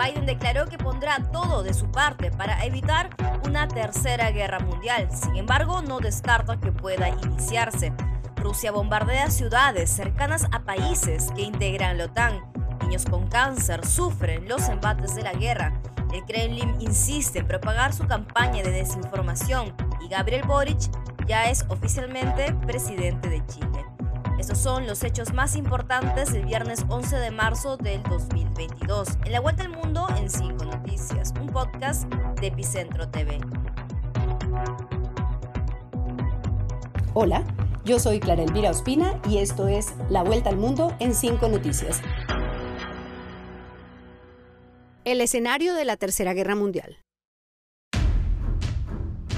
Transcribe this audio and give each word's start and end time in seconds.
Biden 0.00 0.24
declaró 0.24 0.66
que 0.66 0.78
pondrá 0.78 1.18
todo 1.30 1.62
de 1.62 1.74
su 1.74 1.90
parte 1.90 2.30
para 2.30 2.64
evitar 2.64 3.10
una 3.46 3.68
tercera 3.68 4.30
guerra 4.30 4.58
mundial. 4.60 5.08
Sin 5.12 5.36
embargo, 5.36 5.82
no 5.82 6.00
descarta 6.00 6.58
que 6.58 6.72
pueda 6.72 7.10
iniciarse. 7.10 7.92
Rusia 8.36 8.72
bombardea 8.72 9.30
ciudades 9.30 9.90
cercanas 9.90 10.46
a 10.52 10.60
países 10.60 11.30
que 11.36 11.42
integran 11.42 11.98
la 11.98 12.04
OTAN. 12.06 12.40
Niños 12.82 13.04
con 13.04 13.28
cáncer 13.28 13.84
sufren 13.86 14.48
los 14.48 14.68
embates 14.70 15.14
de 15.14 15.22
la 15.22 15.34
guerra. 15.34 15.78
El 16.14 16.24
Kremlin 16.24 16.80
insiste 16.80 17.40
en 17.40 17.46
propagar 17.46 17.92
su 17.92 18.06
campaña 18.06 18.62
de 18.62 18.70
desinformación 18.70 19.74
y 20.00 20.08
Gabriel 20.08 20.46
Boric 20.46 20.80
ya 21.26 21.50
es 21.50 21.66
oficialmente 21.68 22.54
presidente 22.66 23.28
de 23.28 23.44
Chile. 23.46 23.89
Estos 24.40 24.56
son 24.56 24.86
los 24.86 25.04
hechos 25.04 25.34
más 25.34 25.54
importantes 25.54 26.32
del 26.32 26.46
viernes 26.46 26.86
11 26.88 27.14
de 27.16 27.30
marzo 27.30 27.76
del 27.76 28.02
2022. 28.04 29.18
En 29.26 29.32
la 29.32 29.40
Vuelta 29.40 29.64
al 29.64 29.68
Mundo 29.68 30.06
en 30.16 30.30
5 30.30 30.64
Noticias, 30.64 31.34
un 31.38 31.48
podcast 31.48 32.04
de 32.40 32.46
Epicentro 32.46 33.06
TV. 33.10 33.38
Hola, 37.12 37.44
yo 37.84 37.98
soy 37.98 38.18
Clara 38.18 38.42
Elvira 38.42 38.70
Ospina 38.70 39.20
y 39.28 39.38
esto 39.38 39.68
es 39.68 39.92
La 40.08 40.22
Vuelta 40.22 40.48
al 40.48 40.56
Mundo 40.56 40.96
en 41.00 41.14
5 41.14 41.46
Noticias. 41.48 42.00
El 45.04 45.20
escenario 45.20 45.74
de 45.74 45.84
la 45.84 45.98
Tercera 45.98 46.32
Guerra 46.32 46.54
Mundial. 46.54 46.96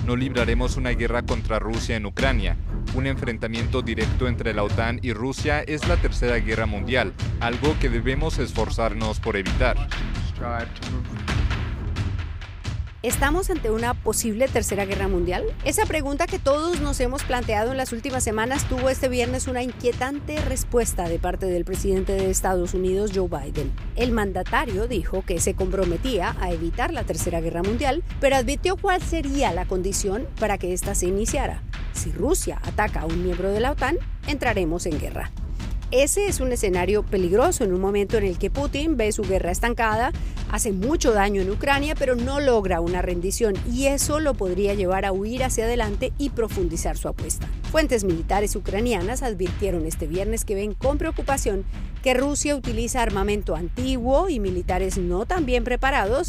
No 0.07 0.17
libraremos 0.17 0.77
una 0.77 0.91
guerra 0.91 1.23
contra 1.23 1.61
Rusia 1.61 1.97
en 1.97 2.07
Ucrania. 2.07 2.57
Un 2.95 3.07
enfrentamiento 3.07 3.83
directo 3.83 4.27
entre 4.27 4.53
la 4.53 4.65
OTAN 4.65 4.99
y 5.01 5.13
Rusia 5.13 5.61
es 5.61 5.87
la 5.87 5.97
Tercera 5.97 6.37
Guerra 6.39 6.67
Mundial, 6.67 7.13
algo 7.41 7.77
que 7.81 7.89
debemos 7.89 8.39
esforzarnos 8.39 9.21
por 9.21 9.37
evitar. 9.37 9.77
¿Estamos 13.03 13.51
ante 13.51 13.69
una 13.73 13.95
posible 13.95 14.47
tercera 14.47 14.85
guerra 14.85 15.09
mundial? 15.09 15.45
Esa 15.65 15.87
pregunta 15.87 16.29
que 16.29 16.39
todos 16.39 16.81
nos 16.81 17.01
hemos 17.01 17.25
planteado 17.25 17.73
en 17.73 17.77
las 17.77 17.93
últimas 17.93 18.23
semanas 18.23 18.69
tuvo 18.69 18.91
este 18.91 19.09
viernes 19.09 19.49
una 19.49 19.61
inquietante 19.61 20.41
respuesta 20.43 21.09
de 21.09 21.19
parte 21.19 21.47
del 21.47 21.65
presidente 21.65 22.13
de 22.13 22.31
Estados 22.31 22.75
Unidos, 22.75 23.11
Joe 23.13 23.27
Biden. 23.27 23.73
El 23.97 24.13
mandatario 24.13 24.87
dijo 24.87 25.23
que 25.27 25.41
se 25.41 25.55
comprometía 25.55 26.37
a 26.41 26.53
evitar 26.53 26.93
la 26.93 27.03
tercera 27.03 27.41
guerra 27.41 27.65
mundial, 27.65 28.05
pero 28.21 28.37
advirtió 28.37 28.77
cuál 28.77 29.03
sería 29.03 29.53
la 29.53 29.65
condición 29.65 30.29
para 30.39 30.57
que 30.57 30.73
ésta 30.73 30.95
se 30.95 31.07
iniciara. 31.07 31.61
Si 31.95 32.13
Rusia 32.13 32.61
ataca 32.63 33.01
a 33.01 33.07
un 33.07 33.25
miembro 33.25 33.51
de 33.51 33.59
la 33.59 33.73
OTAN, 33.73 33.99
entraremos 34.29 34.87
en 34.87 35.01
guerra. 35.01 35.33
Ese 35.93 36.27
es 36.27 36.41
un 36.41 36.51
escenario 36.53 37.03
peligroso 37.03 37.65
en 37.65 37.75
un 37.75 37.81
momento 37.83 38.17
en 38.17 38.25
el 38.25 38.39
que 38.39 38.51
Putin 38.51 38.97
ve 38.97 39.13
su 39.13 39.25
guerra 39.25 39.51
estancada, 39.51 40.11
hace 40.51 40.73
mucho 40.73 41.13
daño 41.13 41.43
en 41.43 41.51
Ucrania, 41.51 41.95
pero 41.95 42.15
no 42.17 42.41
logra 42.41 42.81
una 42.81 43.03
rendición 43.03 43.57
y 43.71 43.89
eso 43.89 44.19
lo 44.19 44.33
podría 44.33 44.73
llevar 44.73 45.05
a 45.05 45.13
huir 45.13 45.45
hacia 45.45 45.65
adelante 45.65 46.15
y 46.17 46.31
profundizar 46.31 46.97
su 46.97 47.09
apuesta. 47.09 47.47
Fuentes 47.71 48.05
militares 48.05 48.57
ucranianas 48.57 49.23
advirtieron 49.23 49.85
este 49.85 50.07
viernes 50.07 50.47
que 50.47 50.55
ven 50.55 50.73
con 50.73 50.97
preocupación 50.97 51.67
que 52.03 52.15
Rusia 52.15 52.57
utiliza 52.57 53.03
armamento 53.03 53.55
antiguo 53.55 54.31
y 54.31 54.41
militares 54.41 54.97
no 54.97 55.27
tan 55.27 55.45
bien 55.45 55.63
preparados 55.63 56.29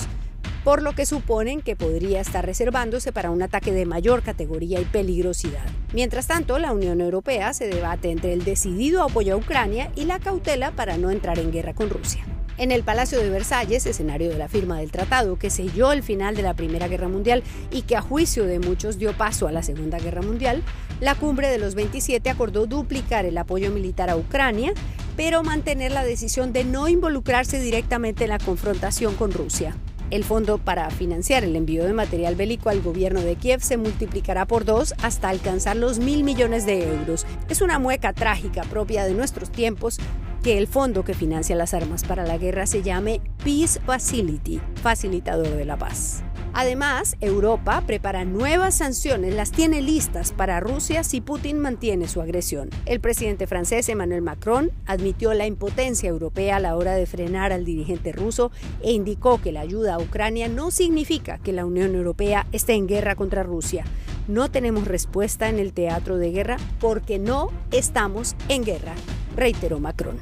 por 0.64 0.82
lo 0.82 0.94
que 0.94 1.06
suponen 1.06 1.62
que 1.62 1.76
podría 1.76 2.22
estar 2.22 2.46
reservándose 2.46 3.12
para 3.12 3.32
un 3.32 3.42
ataque 3.42 3.72
de 3.72 3.86
mayor 3.86 4.24
categoría 4.24 4.80
y 4.80 4.86
peligrosidad. 4.86 5.66
Mientras 5.94 6.28
tanto, 6.28 6.58
la 6.60 6.72
Unión 6.72 7.02
Europea 7.02 7.54
se 7.54 7.68
debate 7.68 8.12
entre 8.12 8.34
el 8.34 8.44
decidido 8.44 9.04
apoyo 9.04 9.34
a 9.34 9.38
Ucrania 9.38 9.92
y 9.96 10.06
la 10.06 10.20
cautela 10.20 10.72
para 10.72 10.98
no 10.98 11.12
entrar 11.12 11.40
en 11.40 11.52
guerra 11.52 11.74
con 11.74 11.90
Rusia. 11.90 12.26
En 12.58 12.72
el 12.72 12.84
Palacio 12.84 13.20
de 13.20 13.32
Versalles, 13.32 13.88
escenario 13.88 14.30
de 14.30 14.38
la 14.38 14.48
firma 14.48 14.78
del 14.78 14.92
tratado 14.92 15.40
que 15.40 15.50
selló 15.50 15.92
el 15.92 16.04
final 16.04 16.36
de 16.36 16.44
la 16.44 16.54
Primera 16.54 16.88
Guerra 16.88 17.08
Mundial 17.08 17.44
y 17.72 17.82
que 17.82 17.96
a 17.96 18.02
juicio 18.02 18.46
de 18.46 18.60
muchos 18.60 19.00
dio 19.00 19.14
paso 19.14 19.48
a 19.48 19.52
la 19.52 19.64
Segunda 19.64 19.98
Guerra 19.98 20.22
Mundial, 20.22 20.62
la 21.00 21.16
cumbre 21.16 21.50
de 21.50 21.58
los 21.58 21.74
27 21.74 22.30
acordó 22.30 22.68
duplicar 22.68 23.26
el 23.26 23.40
apoyo 23.40 23.72
militar 23.72 24.12
a 24.12 24.18
Ucrania, 24.18 24.74
pero 25.18 25.42
mantener 25.44 25.92
la 25.92 26.04
decisión 26.04 26.54
de 26.54 26.64
no 26.64 26.88
involucrarse 26.88 27.60
directamente 27.60 28.26
en 28.26 28.30
la 28.30 28.40
confrontación 28.40 29.16
con 29.16 29.32
Rusia. 29.32 29.76
El 30.12 30.24
fondo 30.24 30.58
para 30.58 30.90
financiar 30.90 31.44
el 31.44 31.56
envío 31.56 31.86
de 31.86 31.94
material 31.94 32.36
bélico 32.36 32.70
al 32.70 32.82
gobierno 32.82 33.22
de 33.22 33.36
Kiev 33.36 33.62
se 33.62 33.78
multiplicará 33.78 34.46
por 34.46 34.66
dos 34.66 34.94
hasta 35.02 35.30
alcanzar 35.30 35.76
los 35.76 36.00
mil 36.00 36.24
millones 36.24 36.66
de 36.66 36.88
euros. 36.88 37.26
Es 37.50 37.62
una 37.62 37.80
mueca 37.80 38.14
trágica 38.14 38.64
propia 38.64 39.06
de 39.06 39.14
nuestros 39.14 39.52
tiempos 39.52 40.00
que 40.44 40.58
el 40.58 40.68
fondo 40.68 41.04
que 41.04 41.14
financia 41.14 41.56
las 41.56 41.74
armas 41.74 42.04
para 42.04 42.26
la 42.26 42.38
guerra 42.38 42.68
se 42.68 42.84
llame 42.84 43.22
Peace 43.44 43.80
Facility, 43.80 44.60
facilitador 44.82 45.50
de 45.50 45.66
la 45.66 45.78
paz. 45.78 46.24
Además, 46.56 47.18
Europa 47.20 47.82
prepara 47.88 48.26
nuevas 48.26 48.76
sanciones, 48.76 49.34
las 49.34 49.52
tiene 49.52 49.82
listas 49.82 50.32
para 50.32 50.60
Rusia 50.60 51.04
si 51.04 51.20
Putin 51.20 51.58
mantiene 51.58 52.08
su 52.08 52.22
agresión. 52.22 52.70
El 52.86 53.00
presidente 53.00 53.48
francés 53.48 53.90
Emmanuel 53.90 54.22
Macron 54.22 54.72
admitió 54.86 55.34
la 55.34 55.48
impotencia 55.48 56.10
europea 56.10 56.58
a 56.58 56.60
la 56.60 56.76
hora 56.76 56.94
de 56.94 57.08
frenar 57.08 57.52
al 57.52 57.66
dirigente 57.66 58.12
ruso 58.12 58.52
e 58.84 58.92
indicó 58.92 59.42
que 59.42 59.52
la 59.52 59.62
ayuda 59.62 59.96
a 59.96 60.00
Ucrania 60.00 60.48
no 60.48 60.70
significa 60.70 61.40
que 61.40 61.54
la 61.54 61.66
Unión 61.66 61.96
Europea 61.96 62.46
esté 62.52 62.74
en 62.74 62.86
guerra 62.86 63.16
contra 63.16 63.42
Rusia. 63.42 63.84
No 64.28 64.52
tenemos 64.52 64.88
respuesta 64.88 65.50
en 65.50 65.58
el 65.58 65.74
teatro 65.74 66.18
de 66.18 66.32
guerra 66.32 66.58
porque 66.80 67.18
no 67.18 67.50
estamos 67.72 68.36
en 68.48 68.64
guerra, 68.64 68.94
reiteró 69.36 69.80
Macron. 69.80 70.20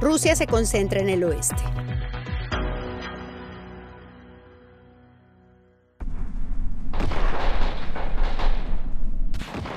Rusia 0.00 0.34
se 0.34 0.46
concentra 0.46 1.00
en 1.00 1.10
el 1.10 1.24
oeste. 1.24 1.62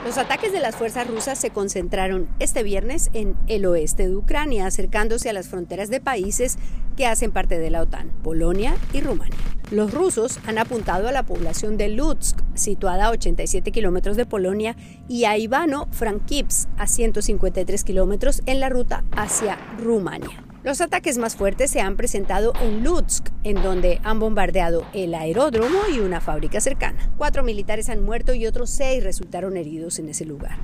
Los 0.05 0.17
ataques 0.17 0.51
de 0.51 0.59
las 0.59 0.75
fuerzas 0.75 1.07
rusas 1.07 1.39
se 1.39 1.51
concentraron 1.51 2.27
este 2.39 2.61
viernes 2.61 3.09
en 3.13 3.37
el 3.47 3.65
oeste 3.65 4.09
de 4.09 4.15
Ucrania, 4.15 4.65
acercándose 4.65 5.29
a 5.29 5.33
las 5.33 5.47
fronteras 5.47 5.89
de 5.89 6.01
países 6.01 6.57
que 6.97 7.07
hacen 7.07 7.31
parte 7.31 7.57
de 7.57 7.69
la 7.69 7.81
OTAN, 7.81 8.09
Polonia 8.21 8.75
y 8.91 8.99
Rumania. 8.99 9.37
Los 9.71 9.93
rusos 9.93 10.39
han 10.45 10.57
apuntado 10.57 11.07
a 11.07 11.13
la 11.13 11.23
población 11.23 11.77
de 11.77 11.87
Lutsk, 11.87 12.37
situada 12.53 13.05
a 13.05 13.11
87 13.11 13.71
kilómetros 13.71 14.17
de 14.17 14.25
Polonia, 14.25 14.75
y 15.07 15.23
a 15.23 15.37
Ivano-Frankivsk, 15.37 16.67
a 16.77 16.85
153 16.85 17.83
kilómetros 17.85 18.41
en 18.45 18.59
la 18.59 18.67
ruta 18.67 19.05
hacia 19.13 19.57
Rumania. 19.79 20.52
Los 20.63 20.79
ataques 20.79 21.17
más 21.17 21.35
fuertes 21.35 21.71
se 21.71 21.81
han 21.81 21.97
presentado 21.97 22.53
en 22.61 22.85
Lutsk, 22.85 23.27
en 23.43 23.61
donde 23.61 23.99
han 24.03 24.21
bombardeado 24.21 24.85
el 24.93 25.13
aeródromo 25.13 25.79
y 25.93 25.99
una 25.99 26.21
fábrica 26.21 26.61
cercana. 26.61 27.11
Cuatro 27.17 27.43
militares 27.43 27.89
han 27.89 28.01
muerto 28.01 28.33
y 28.33 28.47
otros 28.47 28.69
seis 28.69 29.03
resultaron 29.03 29.57
heridos 29.57 29.99
en 29.99 30.07
ese 30.07 30.23
lugar. 30.23 30.57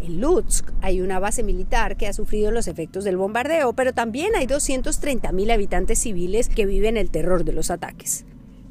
En 0.00 0.22
Lutsk 0.22 0.70
hay 0.80 1.02
una 1.02 1.18
base 1.18 1.42
militar 1.42 1.98
que 1.98 2.06
ha 2.06 2.14
sufrido 2.14 2.50
los 2.50 2.66
efectos 2.66 3.04
del 3.04 3.18
bombardeo, 3.18 3.74
pero 3.74 3.92
también 3.92 4.34
hay 4.36 4.46
230.000 4.46 5.52
habitantes 5.52 5.98
civiles 5.98 6.48
que 6.48 6.64
viven 6.64 6.96
el 6.96 7.10
terror 7.10 7.44
de 7.44 7.52
los 7.52 7.70
ataques. 7.70 8.24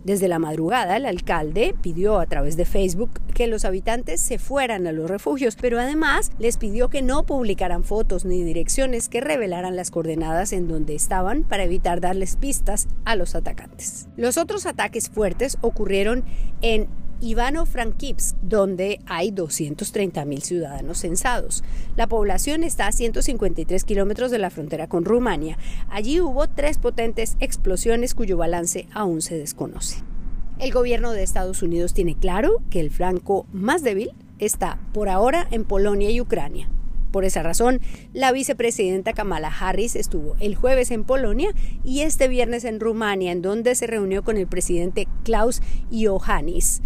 Desde 0.03 0.27
la 0.27 0.39
madrugada, 0.39 0.97
el 0.97 1.05
alcalde 1.05 1.75
pidió 1.79 2.19
a 2.19 2.25
través 2.25 2.57
de 2.57 2.65
Facebook 2.65 3.11
que 3.35 3.45
los 3.45 3.65
habitantes 3.65 4.19
se 4.19 4.39
fueran 4.39 4.87
a 4.87 4.91
los 4.91 5.09
refugios, 5.09 5.55
pero 5.59 5.79
además 5.79 6.31
les 6.39 6.57
pidió 6.57 6.89
que 6.89 7.01
no 7.01 7.23
publicaran 7.23 7.83
fotos 7.83 8.25
ni 8.25 8.43
direcciones 8.43 9.09
que 9.09 9.21
revelaran 9.21 9.75
las 9.75 9.91
coordenadas 9.91 10.53
en 10.53 10.67
donde 10.67 10.95
estaban 10.95 11.43
para 11.43 11.63
evitar 11.63 12.01
darles 12.01 12.35
pistas 12.35 12.87
a 13.05 13.15
los 13.15 13.35
atacantes. 13.35 14.07
Los 14.17 14.37
otros 14.37 14.65
ataques 14.65 15.09
fuertes 15.09 15.57
ocurrieron 15.61 16.23
en 16.61 16.87
Ivano-Frankivsk, 17.21 18.35
donde 18.41 18.99
hay 19.05 19.31
230.000 19.31 20.41
ciudadanos 20.41 20.97
censados. 20.97 21.63
La 21.95 22.07
población 22.07 22.63
está 22.63 22.87
a 22.87 22.91
153 22.91 23.83
kilómetros 23.83 24.31
de 24.31 24.39
la 24.39 24.49
frontera 24.49 24.87
con 24.87 25.05
Rumania. 25.05 25.57
Allí 25.89 26.19
hubo 26.19 26.47
tres 26.47 26.77
potentes 26.77 27.37
explosiones 27.39 28.15
cuyo 28.15 28.37
balance 28.37 28.87
aún 28.93 29.21
se 29.21 29.37
desconoce. 29.37 30.03
El 30.59 30.71
gobierno 30.71 31.11
de 31.11 31.23
Estados 31.23 31.63
Unidos 31.63 31.93
tiene 31.93 32.15
claro 32.15 32.57
que 32.69 32.79
el 32.79 32.91
flanco 32.91 33.47
más 33.51 33.83
débil 33.83 34.11
está 34.37 34.79
por 34.93 35.09
ahora 35.09 35.47
en 35.51 35.63
Polonia 35.63 36.09
y 36.11 36.21
Ucrania. 36.21 36.69
Por 37.11 37.25
esa 37.25 37.43
razón, 37.43 37.81
la 38.13 38.31
vicepresidenta 38.31 39.13
Kamala 39.13 39.49
Harris 39.49 39.95
estuvo 39.95 40.35
el 40.39 40.55
jueves 40.55 40.91
en 40.91 41.03
Polonia 41.03 41.49
y 41.83 42.01
este 42.01 42.27
viernes 42.27 42.63
en 42.63 42.79
Rumania, 42.79 43.31
en 43.31 43.41
donde 43.41 43.75
se 43.75 43.87
reunió 43.87 44.23
con 44.23 44.37
el 44.37 44.47
presidente 44.47 45.07
Klaus 45.23 45.61
Iohannis. 45.91 46.81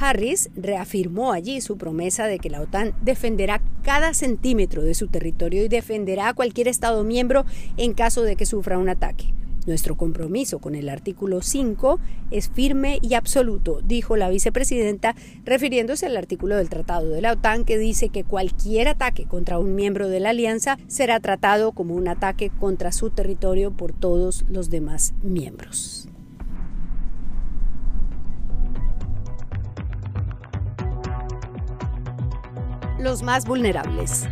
Harris 0.00 0.48
reafirmó 0.56 1.32
allí 1.32 1.60
su 1.60 1.76
promesa 1.76 2.26
de 2.26 2.38
que 2.38 2.48
la 2.48 2.62
OTAN 2.62 2.94
defenderá 3.02 3.60
cada 3.82 4.14
centímetro 4.14 4.82
de 4.82 4.94
su 4.94 5.08
territorio 5.08 5.62
y 5.62 5.68
defenderá 5.68 6.28
a 6.28 6.34
cualquier 6.34 6.68
Estado 6.68 7.04
miembro 7.04 7.44
en 7.76 7.92
caso 7.92 8.22
de 8.22 8.34
que 8.34 8.46
sufra 8.46 8.78
un 8.78 8.88
ataque. 8.88 9.34
Nuestro 9.66 9.96
compromiso 9.96 10.58
con 10.58 10.74
el 10.74 10.88
artículo 10.88 11.42
5 11.42 12.00
es 12.30 12.48
firme 12.48 12.98
y 13.02 13.12
absoluto, 13.12 13.82
dijo 13.82 14.16
la 14.16 14.30
vicepresidenta, 14.30 15.14
refiriéndose 15.44 16.06
al 16.06 16.16
artículo 16.16 16.56
del 16.56 16.70
Tratado 16.70 17.10
de 17.10 17.20
la 17.20 17.32
OTAN 17.32 17.66
que 17.66 17.76
dice 17.76 18.08
que 18.08 18.24
cualquier 18.24 18.88
ataque 18.88 19.26
contra 19.26 19.58
un 19.58 19.74
miembro 19.74 20.08
de 20.08 20.20
la 20.20 20.30
alianza 20.30 20.78
será 20.86 21.20
tratado 21.20 21.72
como 21.72 21.94
un 21.94 22.08
ataque 22.08 22.50
contra 22.58 22.90
su 22.90 23.10
territorio 23.10 23.70
por 23.70 23.92
todos 23.92 24.46
los 24.48 24.70
demás 24.70 25.12
miembros. 25.22 26.08
Los 33.00 33.22
más 33.22 33.46
vulnerables. 33.46 34.28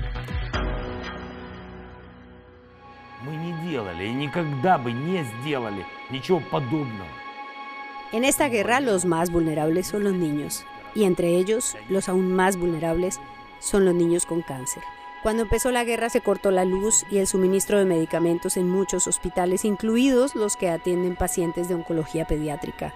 En 8.12 8.24
esta 8.24 8.48
guerra 8.50 8.80
los 8.80 9.06
más 9.06 9.30
vulnerables 9.30 9.86
son 9.86 10.04
los 10.04 10.12
niños, 10.12 10.66
y 10.94 11.04
entre 11.04 11.28
ellos 11.28 11.78
los 11.88 12.10
aún 12.10 12.34
más 12.34 12.58
vulnerables 12.58 13.18
son 13.58 13.86
los 13.86 13.94
niños 13.94 14.26
con 14.26 14.42
cáncer. 14.42 14.82
Cuando 15.22 15.44
empezó 15.44 15.72
la 15.72 15.84
guerra 15.84 16.10
se 16.10 16.20
cortó 16.20 16.50
la 16.50 16.66
luz 16.66 17.06
y 17.10 17.16
el 17.16 17.26
suministro 17.26 17.78
de 17.78 17.86
medicamentos 17.86 18.58
en 18.58 18.68
muchos 18.68 19.06
hospitales, 19.06 19.64
incluidos 19.64 20.34
los 20.34 20.58
que 20.58 20.68
atienden 20.68 21.16
pacientes 21.16 21.68
de 21.68 21.74
oncología 21.74 22.26
pediátrica. 22.26 22.92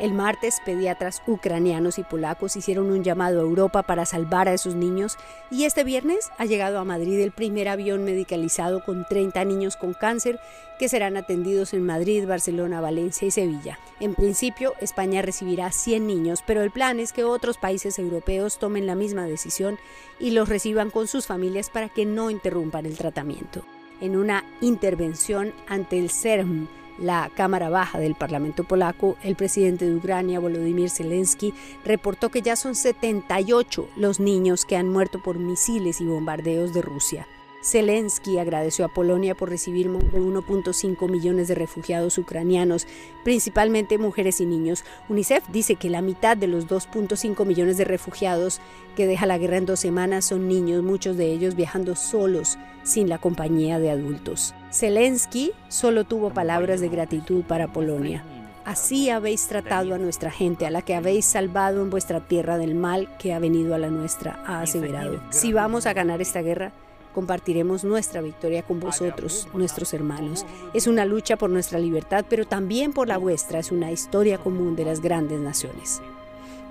El 0.00 0.14
martes, 0.14 0.62
pediatras 0.64 1.22
ucranianos 1.26 1.98
y 1.98 2.04
polacos 2.04 2.56
hicieron 2.56 2.90
un 2.90 3.04
llamado 3.04 3.38
a 3.38 3.42
Europa 3.42 3.82
para 3.82 4.06
salvar 4.06 4.48
a 4.48 4.54
esos 4.54 4.74
niños 4.74 5.18
y 5.50 5.64
este 5.64 5.84
viernes 5.84 6.30
ha 6.38 6.46
llegado 6.46 6.78
a 6.78 6.86
Madrid 6.86 7.20
el 7.20 7.32
primer 7.32 7.68
avión 7.68 8.02
medicalizado 8.04 8.82
con 8.82 9.04
30 9.04 9.44
niños 9.44 9.76
con 9.76 9.92
cáncer 9.92 10.40
que 10.78 10.88
serán 10.88 11.18
atendidos 11.18 11.74
en 11.74 11.84
Madrid, 11.84 12.26
Barcelona, 12.26 12.80
Valencia 12.80 13.28
y 13.28 13.30
Sevilla. 13.30 13.78
En 14.00 14.14
principio, 14.14 14.72
España 14.80 15.20
recibirá 15.20 15.70
100 15.70 16.06
niños, 16.06 16.42
pero 16.46 16.62
el 16.62 16.70
plan 16.70 16.98
es 16.98 17.12
que 17.12 17.24
otros 17.24 17.58
países 17.58 17.98
europeos 17.98 18.58
tomen 18.58 18.86
la 18.86 18.94
misma 18.94 19.26
decisión 19.26 19.78
y 20.18 20.30
los 20.30 20.48
reciban 20.48 20.88
con 20.88 21.08
sus 21.08 21.26
familias 21.26 21.68
para 21.68 21.90
que 21.90 22.06
no 22.06 22.30
interrumpan 22.30 22.86
el 22.86 22.96
tratamiento. 22.96 23.64
En 24.00 24.16
una 24.16 24.46
intervención 24.62 25.52
ante 25.68 25.98
el 25.98 26.08
CERM, 26.08 26.68
la 27.00 27.30
Cámara 27.34 27.70
Baja 27.70 27.98
del 27.98 28.14
Parlamento 28.14 28.64
polaco, 28.64 29.16
el 29.22 29.36
presidente 29.36 29.86
de 29.86 29.96
Ucrania, 29.96 30.40
Volodymyr 30.40 30.90
Zelensky, 30.90 31.54
reportó 31.84 32.28
que 32.28 32.42
ya 32.42 32.56
son 32.56 32.74
78 32.74 33.88
los 33.96 34.20
niños 34.20 34.64
que 34.64 34.76
han 34.76 34.88
muerto 34.88 35.22
por 35.22 35.38
misiles 35.38 36.00
y 36.00 36.04
bombardeos 36.04 36.72
de 36.72 36.82
Rusia. 36.82 37.26
Zelensky 37.62 38.38
agradeció 38.38 38.84
a 38.84 38.88
Polonia 38.88 39.34
por 39.34 39.50
recibir 39.50 39.88
1.5 39.88 41.10
millones 41.10 41.48
de 41.48 41.54
refugiados 41.54 42.16
ucranianos, 42.16 42.86
principalmente 43.22 43.98
mujeres 43.98 44.40
y 44.40 44.46
niños. 44.46 44.84
UNICEF 45.08 45.46
dice 45.48 45.76
que 45.76 45.90
la 45.90 46.00
mitad 46.00 46.36
de 46.36 46.46
los 46.46 46.66
2.5 46.66 47.44
millones 47.44 47.76
de 47.76 47.84
refugiados 47.84 48.60
que 48.96 49.06
deja 49.06 49.26
la 49.26 49.38
guerra 49.38 49.58
en 49.58 49.66
dos 49.66 49.80
semanas 49.80 50.24
son 50.24 50.48
niños, 50.48 50.82
muchos 50.82 51.16
de 51.16 51.26
ellos 51.32 51.54
viajando 51.54 51.96
solos, 51.96 52.58
sin 52.82 53.08
la 53.08 53.18
compañía 53.18 53.78
de 53.78 53.90
adultos. 53.90 54.54
Zelensky 54.72 55.52
solo 55.68 56.04
tuvo 56.04 56.30
palabras 56.30 56.80
de 56.80 56.88
gratitud 56.88 57.44
para 57.44 57.72
Polonia. 57.72 58.24
Así 58.64 59.10
habéis 59.10 59.46
tratado 59.48 59.94
a 59.94 59.98
nuestra 59.98 60.30
gente, 60.30 60.66
a 60.66 60.70
la 60.70 60.82
que 60.82 60.94
habéis 60.94 61.24
salvado 61.24 61.82
en 61.82 61.90
vuestra 61.90 62.20
tierra 62.20 62.56
del 62.56 62.74
mal 62.74 63.08
que 63.18 63.32
ha 63.32 63.38
venido 63.38 63.74
a 63.74 63.78
la 63.78 63.88
nuestra, 63.88 64.42
ha 64.46 64.60
aseverado. 64.60 65.20
Si 65.30 65.52
vamos 65.52 65.86
a 65.86 65.92
ganar 65.92 66.20
esta 66.20 66.42
guerra, 66.42 66.72
compartiremos 67.14 67.84
nuestra 67.84 68.20
victoria 68.20 68.62
con 68.62 68.80
vosotros, 68.80 69.48
nuestros 69.54 69.92
hermanos. 69.94 70.46
Es 70.74 70.86
una 70.86 71.04
lucha 71.04 71.36
por 71.36 71.50
nuestra 71.50 71.78
libertad, 71.78 72.24
pero 72.28 72.46
también 72.46 72.92
por 72.92 73.08
la 73.08 73.18
vuestra. 73.18 73.58
Es 73.58 73.72
una 73.72 73.92
historia 73.92 74.38
común 74.38 74.76
de 74.76 74.84
las 74.84 75.00
grandes 75.00 75.40
naciones. 75.40 76.00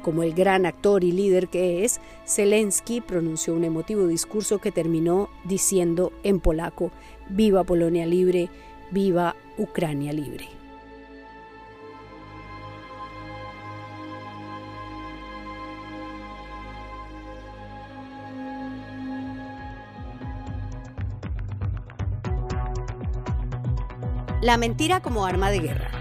Como 0.02 0.24
el 0.24 0.34
gran 0.34 0.66
actor 0.66 1.04
y 1.04 1.12
líder 1.12 1.50
que 1.50 1.84
es, 1.84 2.00
Zelensky 2.26 3.02
pronunció 3.02 3.54
un 3.54 3.66
emotivo 3.66 4.08
discurso 4.08 4.60
que 4.60 4.72
terminó 4.72 5.30
diciendo 5.44 6.14
en 6.24 6.40
polaco, 6.40 6.92
Viva 7.30 7.64
Polonia 7.64 8.06
libre, 8.06 8.50
viva 8.92 9.36
Ucrania 9.58 10.14
libre. 10.14 10.59
La 24.42 24.56
mentira 24.56 25.02
como 25.02 25.26
arma 25.26 25.52
de 25.52 25.60
guerra. 25.60 25.99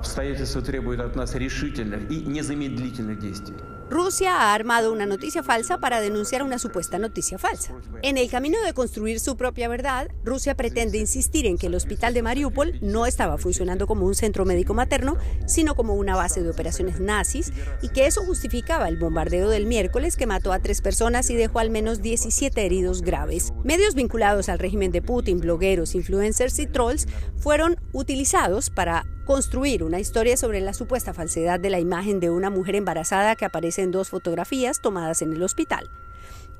Обстоятельства 0.00 0.62
требуют 0.62 1.00
от 1.00 1.16
нас 1.16 1.34
решительных 1.34 2.10
и 2.10 2.20
незамедлительных 2.20 3.18
действий. 3.18 3.56
Rusia 3.88 4.40
ha 4.40 4.54
armado 4.54 4.92
una 4.92 5.06
noticia 5.06 5.44
falsa 5.44 5.78
para 5.78 6.00
denunciar 6.00 6.42
una 6.42 6.58
supuesta 6.58 6.98
noticia 6.98 7.38
falsa. 7.38 7.72
En 8.02 8.18
el 8.18 8.28
camino 8.28 8.60
de 8.64 8.72
construir 8.72 9.20
su 9.20 9.36
propia 9.36 9.68
verdad, 9.68 10.08
Rusia 10.24 10.56
pretende 10.56 10.98
insistir 10.98 11.46
en 11.46 11.56
que 11.56 11.68
el 11.68 11.74
hospital 11.76 12.12
de 12.12 12.22
Mariupol 12.22 12.78
no 12.80 13.06
estaba 13.06 13.38
funcionando 13.38 13.86
como 13.86 14.04
un 14.04 14.16
centro 14.16 14.44
médico 14.44 14.74
materno, 14.74 15.16
sino 15.46 15.76
como 15.76 15.94
una 15.94 16.16
base 16.16 16.42
de 16.42 16.50
operaciones 16.50 16.98
nazis 16.98 17.52
y 17.80 17.90
que 17.90 18.06
eso 18.06 18.24
justificaba 18.24 18.88
el 18.88 18.96
bombardeo 18.96 19.48
del 19.50 19.66
miércoles 19.66 20.16
que 20.16 20.26
mató 20.26 20.52
a 20.52 20.58
tres 20.58 20.80
personas 20.80 21.30
y 21.30 21.36
dejó 21.36 21.60
al 21.60 21.70
menos 21.70 22.02
17 22.02 22.66
heridos 22.66 23.02
graves. 23.02 23.52
Medios 23.62 23.94
vinculados 23.94 24.48
al 24.48 24.58
régimen 24.58 24.90
de 24.90 25.02
Putin, 25.02 25.38
blogueros, 25.38 25.94
influencers 25.94 26.58
y 26.58 26.66
trolls 26.66 27.06
fueron 27.36 27.76
utilizados 27.92 28.68
para 28.68 29.04
construir 29.25 29.83
una 29.83 29.99
historia 29.99 30.37
sobre 30.37 30.61
la 30.61 30.73
supuesta 30.73 31.13
falsedad 31.13 31.59
de 31.59 31.69
la 31.69 31.79
imagen 31.79 32.19
de 32.19 32.29
una 32.29 32.49
mujer 32.49 32.75
embarazada 32.75 33.35
que 33.35 33.45
aparece 33.45 33.81
en 33.81 33.91
dos 33.91 34.09
fotografías 34.09 34.81
tomadas 34.81 35.21
en 35.21 35.33
el 35.33 35.43
hospital. 35.43 35.89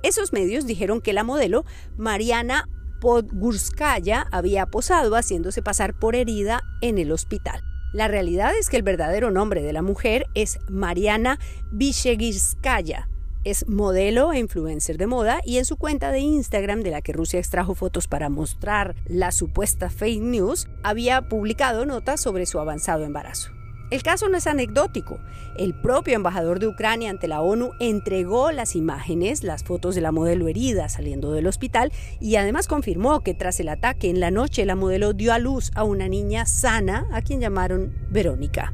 Esos 0.03 0.33
medios 0.33 0.65
dijeron 0.65 1.01
que 1.01 1.13
la 1.13 1.23
modelo, 1.23 1.65
Mariana 1.97 2.67
Podgurskaya, 2.99 4.27
había 4.31 4.65
posado 4.65 5.15
haciéndose 5.15 5.61
pasar 5.61 5.97
por 5.97 6.15
herida 6.15 6.63
en 6.81 6.97
el 6.97 7.11
hospital. 7.11 7.61
La 7.93 8.07
realidad 8.07 8.53
es 8.57 8.69
que 8.69 8.77
el 8.77 8.83
verdadero 8.83 9.31
nombre 9.31 9.61
de 9.61 9.73
la 9.73 9.81
mujer 9.81 10.25
es 10.33 10.59
Mariana 10.69 11.39
Vishegirskaya, 11.71 13.09
es 13.43 13.67
modelo 13.67 14.33
e 14.33 14.39
influencer 14.39 14.97
de 14.97 15.07
moda 15.07 15.41
y 15.45 15.57
en 15.57 15.65
su 15.65 15.77
cuenta 15.77 16.11
de 16.11 16.19
Instagram, 16.19 16.81
de 16.81 16.91
la 16.91 17.01
que 17.01 17.13
Rusia 17.13 17.39
extrajo 17.39 17.75
fotos 17.75 18.07
para 18.07 18.29
mostrar 18.29 18.95
la 19.05 19.31
supuesta 19.31 19.89
fake 19.89 20.21
news, 20.21 20.67
había 20.83 21.21
publicado 21.23 21.85
notas 21.85 22.21
sobre 22.21 22.45
su 22.45 22.59
avanzado 22.59 23.03
embarazo. 23.03 23.51
El 23.91 24.03
caso 24.03 24.29
no 24.29 24.37
es 24.37 24.47
anecdótico. 24.47 25.19
El 25.57 25.73
propio 25.73 26.15
embajador 26.15 26.59
de 26.59 26.67
Ucrania 26.67 27.09
ante 27.09 27.27
la 27.27 27.41
ONU 27.41 27.71
entregó 27.81 28.53
las 28.53 28.77
imágenes, 28.77 29.43
las 29.43 29.65
fotos 29.65 29.95
de 29.95 30.01
la 30.01 30.13
modelo 30.13 30.47
herida 30.47 30.87
saliendo 30.87 31.33
del 31.33 31.45
hospital 31.45 31.91
y 32.21 32.37
además 32.37 32.67
confirmó 32.67 33.19
que 33.19 33.33
tras 33.33 33.59
el 33.59 33.67
ataque 33.67 34.09
en 34.09 34.21
la 34.21 34.31
noche 34.31 34.65
la 34.65 34.75
modelo 34.75 35.11
dio 35.11 35.33
a 35.33 35.39
luz 35.39 35.71
a 35.75 35.83
una 35.83 36.07
niña 36.07 36.45
sana 36.45 37.05
a 37.11 37.21
quien 37.21 37.41
llamaron 37.41 37.93
Verónica. 38.09 38.73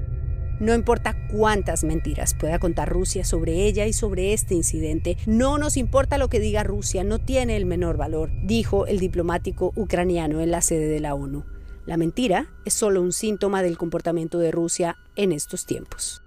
No 0.59 0.73
importa 0.73 1.15
cuántas 1.27 1.83
mentiras 1.83 2.33
pueda 2.33 2.57
contar 2.57 2.89
Rusia 2.89 3.23
sobre 3.23 3.67
ella 3.67 3.85
y 3.85 3.93
sobre 3.93 4.33
este 4.33 4.55
incidente, 4.55 5.15
no 5.27 5.59
nos 5.59 5.77
importa 5.77 6.17
lo 6.17 6.29
que 6.29 6.39
diga 6.39 6.63
Rusia, 6.63 7.03
no 7.03 7.19
tiene 7.19 7.57
el 7.57 7.67
menor 7.67 7.95
valor, 7.95 8.31
dijo 8.43 8.87
el 8.87 8.99
diplomático 8.99 9.71
ucraniano 9.75 10.41
en 10.41 10.49
la 10.49 10.61
sede 10.61 10.87
de 10.87 10.99
la 10.99 11.13
ONU. 11.13 11.45
La 11.85 11.95
mentira 11.95 12.47
es 12.65 12.73
solo 12.73 13.01
un 13.01 13.13
síntoma 13.13 13.61
del 13.61 13.77
comportamiento 13.77 14.39
de 14.39 14.51
Rusia 14.51 14.97
en 15.15 15.31
estos 15.31 15.65
tiempos. 15.65 16.23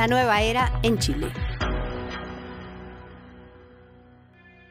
La 0.00 0.06
nueva 0.06 0.40
era 0.40 0.80
en 0.82 0.96
Chile. 0.96 1.30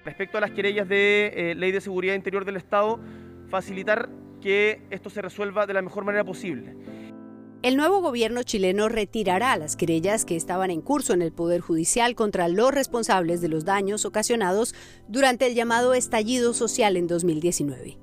Respecto 0.04 0.40
a 0.40 0.42
las 0.42 0.50
querellas 0.50 0.90
de 0.90 1.52
eh, 1.52 1.54
Ley 1.54 1.72
de 1.72 1.82
Seguridad 1.82 2.16
Interior 2.16 2.46
del 2.46 2.56
Estado, 2.56 3.00
facilitar 3.48 4.10
que 4.42 4.82
esto 4.90 5.12
se 5.12 5.22
resuelva 5.22 5.68
de 5.68 5.76
la 5.76 5.84
mejor 5.84 6.04
manera 6.04 6.24
posible. 6.24 6.76
El 7.62 7.78
nuevo 7.78 8.02
gobierno 8.02 8.42
chileno 8.42 8.90
retirará 8.90 9.56
las 9.56 9.76
querellas 9.76 10.26
que 10.26 10.36
estaban 10.36 10.72
en 10.72 10.82
curso 10.82 11.14
en 11.14 11.22
el 11.22 11.32
Poder 11.32 11.62
Judicial 11.62 12.16
contra 12.16 12.48
los 12.48 12.74
responsables 12.74 13.40
de 13.40 13.50
los 13.50 13.66
daños 13.66 14.06
ocasionados 14.06 14.74
durante 15.08 15.46
el 15.46 15.54
llamado 15.54 15.94
estallido 15.94 16.56
social 16.56 16.98
en 16.98 17.06
2019. 17.06 18.00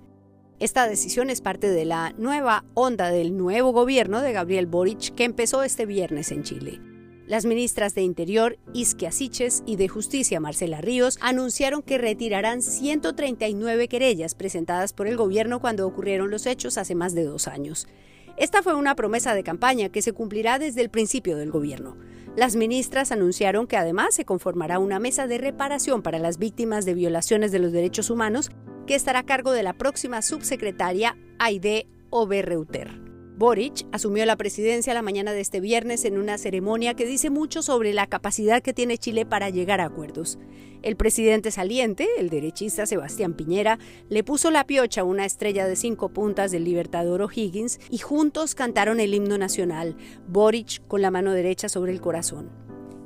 Esta 0.61 0.87
decisión 0.87 1.31
es 1.31 1.41
parte 1.41 1.71
de 1.71 1.87
la 1.87 2.13
nueva 2.19 2.65
onda 2.75 3.11
del 3.11 3.37
nuevo 3.37 3.73
gobierno 3.73 4.21
de 4.21 4.33
Gabriel 4.33 4.67
Boric 4.67 5.13
que 5.17 5.25
empezó 5.25 5.65
este 5.65 5.87
viernes 5.87 6.31
en 6.31 6.45
Chile. 6.45 6.96
Las 7.27 7.45
ministras 7.45 7.93
de 7.97 8.03
Interior, 8.03 8.57
Isquia 8.73 9.11
Siches, 9.11 9.65
y 9.67 9.75
de 9.75 9.89
Justicia, 9.89 10.39
Marcela 10.39 10.81
Ríos, 10.81 11.19
anunciaron 11.21 11.83
que 11.83 11.99
retirarán 11.99 12.63
139 12.63 13.89
querellas 13.89 14.37
presentadas 14.37 14.93
por 14.93 15.09
el 15.09 15.17
gobierno 15.17 15.61
cuando 15.61 15.89
ocurrieron 15.89 16.31
los 16.31 16.47
hechos 16.47 16.79
hace 16.79 16.95
más 16.95 17.15
de 17.15 17.25
dos 17.25 17.49
años. 17.49 17.89
Esta 18.37 18.63
fue 18.63 18.75
una 18.75 18.95
promesa 18.95 19.35
de 19.35 19.43
campaña 19.43 19.89
que 19.89 20.03
se 20.03 20.13
cumplirá 20.13 20.61
desde 20.61 20.83
el 20.83 20.91
principio 20.91 21.37
del 21.37 21.51
gobierno. 21.51 21.97
Las 22.37 22.55
ministras 22.55 23.11
anunciaron 23.11 23.67
que 23.67 23.77
además 23.77 24.15
se 24.15 24.25
conformará 24.25 24.79
una 24.79 25.01
mesa 25.01 25.27
de 25.27 25.39
reparación 25.39 26.03
para 26.03 26.21
las 26.21 26.39
víctimas 26.39 26.85
de 26.85 26.95
violaciones 26.95 27.51
de 27.51 27.59
los 27.59 27.73
derechos 27.73 28.09
humanos 28.09 28.51
que 28.87 28.95
estará 28.95 29.21
a 29.21 29.27
cargo 29.27 29.51
de 29.51 29.65
la 29.65 29.73
próxima 29.73 30.23
subsecretaria 30.23 31.17
Aide 31.41 31.89
Oberreuter. 32.11 33.06
Boric 33.37 33.87
asumió 33.93 34.25
la 34.25 34.37
presidencia 34.37 34.95
la 34.95 35.03
mañana 35.03 35.33
de 35.33 35.43
este 35.43 35.61
viernes 35.61 36.07
en 36.07 36.17
una 36.17 36.39
ceremonia 36.39 36.95
que 36.95 37.05
dice 37.05 37.29
mucho 37.29 37.61
sobre 37.61 37.93
la 37.93 38.07
capacidad 38.07 38.63
que 38.63 38.73
tiene 38.73 38.97
Chile 38.97 39.27
para 39.27 39.51
llegar 39.51 39.83
a 39.83 39.85
acuerdos. 39.85 40.39
El 40.83 40.97
presidente 40.97 41.51
saliente, 41.51 42.09
el 42.17 42.31
derechista 42.31 42.87
Sebastián 42.87 43.35
Piñera, 43.35 43.79
le 44.09 44.25
puso 44.25 44.51
la 44.51 44.67
piocha 44.67 45.03
a 45.03 45.05
una 45.05 45.27
estrella 45.27 45.67
de 45.67 45.77
cinco 45.77 46.09
puntas 46.09 46.51
del 46.51 46.65
libertador 46.65 47.21
O'Higgins 47.21 47.79
y 47.91 47.99
juntos 47.99 48.55
cantaron 48.55 49.01
el 49.01 49.13
himno 49.13 49.37
nacional, 49.37 49.99
Boric 50.27 50.87
con 50.89 51.03
la 51.03 51.11
mano 51.11 51.33
derecha 51.33 51.69
sobre 51.69 51.93
el 51.93 52.01
corazón. 52.01 52.51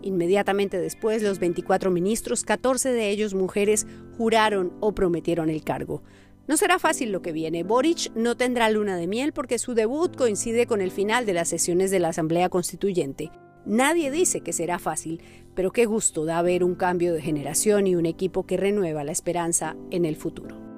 Inmediatamente 0.03 0.79
después, 0.79 1.23
los 1.23 1.41
24 1.41 1.91
ministros, 1.91 2.45
14 2.45 2.93
de 2.93 3.11
ellos 3.11 3.35
mujeres, 3.35 3.87
juraron 4.17 4.73
o 4.81 4.95
prometieron 4.95 5.51
el 5.51 5.65
cargo. 5.65 6.03
No 6.47 6.57
será 6.57 6.79
fácil 6.79 7.13
lo 7.13 7.23
que 7.23 7.33
viene. 7.33 7.63
Boric 7.63 8.13
no 8.15 8.37
tendrá 8.37 8.71
luna 8.71 8.97
de 8.97 9.07
miel 9.07 9.33
porque 9.33 9.59
su 9.59 9.75
debut 9.75 10.17
coincide 10.17 10.67
con 10.67 10.81
el 10.81 10.91
final 10.91 11.27
de 11.27 11.35
las 11.35 11.49
sesiones 11.49 11.91
de 11.91 12.01
la 12.01 12.09
Asamblea 12.09 12.49
Constituyente. 12.49 13.31
Nadie 13.67 14.11
dice 14.11 14.41
que 14.41 14.53
será 14.53 14.79
fácil, 14.79 15.23
pero 15.55 15.71
qué 15.71 15.85
gusto 15.85 16.25
da 16.25 16.43
ver 16.43 16.65
un 16.65 16.75
cambio 16.75 17.13
de 17.13 17.21
generación 17.21 17.87
y 17.87 17.95
un 17.95 18.07
equipo 18.07 18.47
que 18.47 18.57
renueva 18.57 19.05
la 19.05 19.13
esperanza 19.13 19.77
en 19.91 20.05
el 20.05 20.17
futuro. 20.17 20.70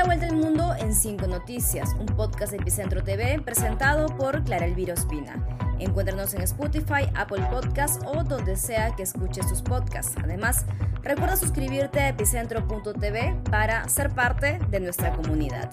La 0.00 0.06
Vuelta 0.06 0.28
al 0.28 0.36
Mundo 0.36 0.74
en 0.78 0.94
5 0.94 1.26
Noticias, 1.26 1.94
un 2.00 2.06
podcast 2.06 2.52
de 2.52 2.56
Epicentro 2.56 3.04
TV 3.04 3.38
presentado 3.44 4.06
por 4.06 4.42
Clara 4.44 4.64
Elvira 4.64 4.94
Ospina. 4.94 5.46
Encuéntranos 5.78 6.32
en 6.32 6.40
Spotify, 6.40 7.10
Apple 7.14 7.46
Podcasts 7.50 8.02
o 8.06 8.24
donde 8.24 8.56
sea 8.56 8.96
que 8.96 9.02
escuches 9.02 9.46
tus 9.46 9.60
podcasts. 9.60 10.16
Además, 10.24 10.64
recuerda 11.02 11.36
suscribirte 11.36 12.00
a 12.00 12.08
epicentro.tv 12.08 13.42
para 13.50 13.86
ser 13.90 14.14
parte 14.14 14.58
de 14.70 14.80
nuestra 14.80 15.12
comunidad. 15.12 15.70